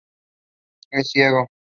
[0.89, 1.45] Es ciego.